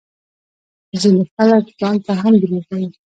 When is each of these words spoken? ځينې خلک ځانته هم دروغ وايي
ځينې 1.01 1.23
خلک 1.33 1.65
ځانته 1.79 2.11
هم 2.21 2.33
دروغ 2.41 2.63
وايي 2.67 2.89